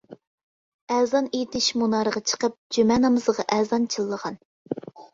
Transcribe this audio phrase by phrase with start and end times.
[0.95, 4.45] ئەزان ئېيتىش مۇنارىغا چىقىپ، جۈمە نامىزىغا ئەزان چىللىغان.